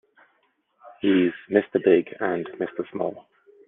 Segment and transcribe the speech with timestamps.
[0.99, 1.79] He's Mr.
[1.85, 2.89] Big and Mr.
[2.91, 3.27] Small.